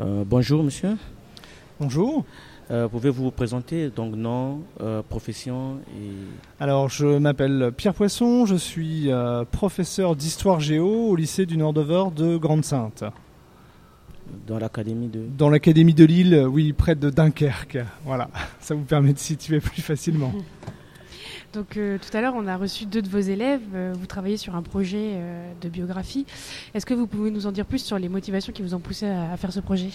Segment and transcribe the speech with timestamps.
[0.00, 0.96] Euh, bonjour monsieur.
[1.80, 2.24] Bonjour.
[2.70, 6.12] Euh, Pouvez-vous vous présenter, donc nom, euh, profession et...
[6.60, 12.10] Alors, je m'appelle Pierre Poisson, je suis euh, professeur d'histoire géo au lycée du Nord-Over
[12.14, 13.04] de Grande-Sainte.
[14.46, 15.22] dans l'académie de...
[15.36, 17.78] Dans l'académie de Lille, oui, près de Dunkerque.
[18.04, 18.28] Voilà,
[18.60, 20.32] ça vous permet de situer plus facilement.
[21.54, 23.60] Donc euh, tout à l'heure, on a reçu deux de vos élèves.
[23.74, 26.26] Euh, vous travaillez sur un projet euh, de biographie.
[26.74, 29.06] Est-ce que vous pouvez nous en dire plus sur les motivations qui vous ont poussé
[29.06, 29.88] à, faire ce projet?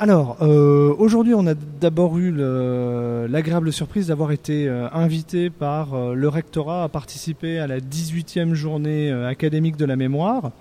[0.00, 6.84] Alors, aujourd'hui, on a d'abord eu le- l'agréable surprise d'avoir été invité par le rectorat
[6.84, 10.52] à participer à la 18e journée académique de la mémoire.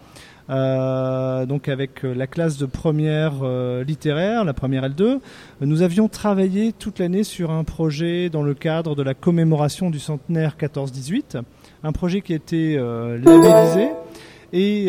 [0.49, 5.20] Euh, donc avec euh, la classe de première euh, littéraire, la première L2,
[5.61, 9.99] nous avions travaillé toute l'année sur un projet dans le cadre de la commémoration du
[9.99, 11.41] centenaire 14-18,
[11.84, 13.89] un projet qui était euh, labellisé
[14.54, 14.85] et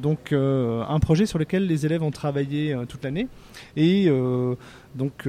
[0.00, 3.28] donc un projet sur lequel les élèves ont travaillé toute l'année
[3.76, 4.10] et
[4.94, 5.28] donc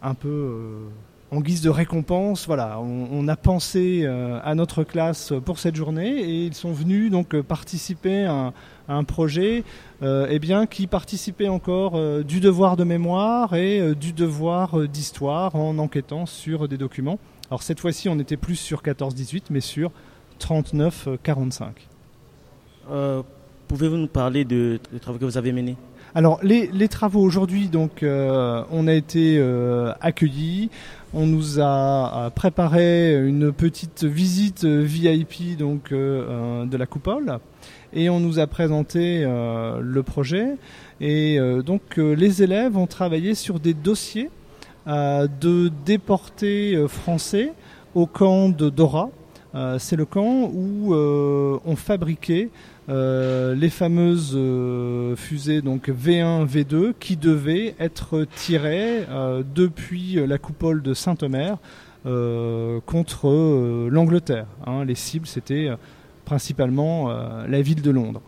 [0.00, 0.86] un peu
[1.34, 5.74] en guise de récompense, voilà, on, on a pensé euh, à notre classe pour cette
[5.74, 8.46] journée et ils sont venus donc euh, participer à un,
[8.88, 9.64] à un projet
[10.02, 15.56] euh, eh bien, qui participait encore euh, du devoir de mémoire et du devoir d'histoire
[15.56, 17.18] en enquêtant sur des documents.
[17.50, 19.90] Alors cette fois-ci, on n'était plus sur 14-18, mais sur
[20.40, 21.64] 39-45.
[22.90, 23.22] Euh,
[23.66, 25.76] Pouvez-vous nous parler de, des travaux que vous avez menés?
[26.14, 30.70] Alors les, les travaux aujourd'hui, donc euh, on a été euh, accueillis,
[31.14, 37.38] on nous a préparé une petite visite euh, VIP donc euh, euh, de la coupole
[37.92, 40.56] et on nous a présenté le projet
[41.00, 44.30] et donc les élèves ont travaillé sur des dossiers
[44.86, 47.52] de déportés français
[47.94, 49.10] au camp de Dora.
[49.54, 52.50] Euh, C'est le camp où euh, on fabriquait
[52.88, 54.36] euh, les fameuses
[55.16, 59.06] fusées donc V1, V2 qui devaient être tirées
[59.54, 61.56] depuis la coupole de Saint-Omer
[62.04, 64.46] contre l'Angleterre.
[64.66, 64.84] hein.
[64.84, 65.70] Les cibles c'était
[66.24, 67.08] principalement
[67.48, 68.20] la ville de Londres.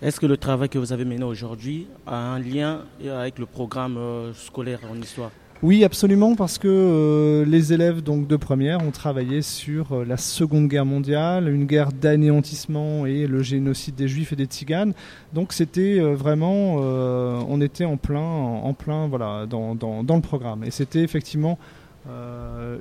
[0.00, 3.98] Est-ce que le travail que vous avez mené aujourd'hui a un lien avec le programme
[4.34, 5.32] scolaire en histoire?
[5.64, 10.16] Oui, absolument, parce que euh, les élèves donc de première ont travaillé sur euh, la
[10.16, 14.92] Seconde Guerre mondiale, une guerre d'anéantissement et le génocide des Juifs et des Tziganes.
[15.32, 20.62] Donc c'était euh, vraiment, on était en plein, en plein, voilà, dans, le programme.
[20.62, 21.58] Et c'était effectivement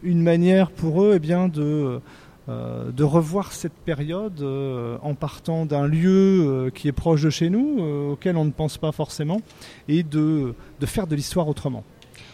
[0.03, 1.99] une manière pour eux, eh bien, de
[3.03, 4.45] revoir cette période
[5.01, 7.79] en partant d'un lieu qui est proche de chez nous,
[8.11, 9.41] auquel on ne pense pas forcément,
[9.87, 10.53] et de
[10.85, 11.83] faire de l'histoire autrement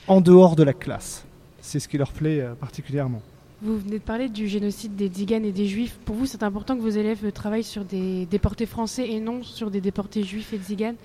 [0.07, 1.25] en dehors de la classe.
[1.61, 3.21] C'est ce qui leur plaît euh, particulièrement.
[3.61, 5.97] Vous venez de parler du génocide des Tziganes et des Juifs.
[6.03, 9.71] Pour vous, c'est important que vos élèves travaillent sur des déportés français et non sur
[9.71, 10.95] des déportés juifs et Tziganes,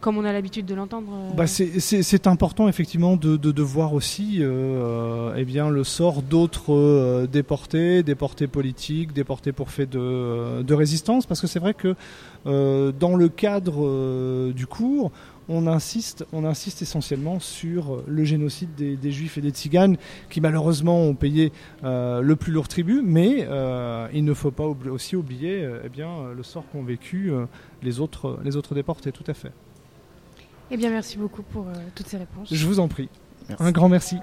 [0.00, 3.92] comme on a l'habitude de l'entendre euh, Bah, c'est- important effectivement de, de, de voir
[3.92, 10.62] aussi euh, eh bien, le sort d'autres euh, déportés, déportés politiques, déportés pour fait de,
[10.62, 11.94] de résistance, parce que c'est vrai que
[12.46, 15.10] euh, dans le cadre du cours,
[15.48, 16.24] on insiste,
[16.82, 19.96] essentiellement sur euh, le génocide des, Juifs et des Tziganes,
[20.30, 21.52] qui malheureusement ont payé
[21.84, 26.02] euh, le plus lourd tribut, mais euh, il ne faut pas aussi oublier eh
[26.36, 27.32] le sort qu'ont vécu
[27.82, 28.38] les, autres,
[28.74, 29.52] déportés, tout à fait.
[30.70, 32.52] Eh bien, merci beaucoup pour toutes ces réponses.
[32.52, 33.08] Je vous en prie.
[33.60, 34.16] Un grand merci.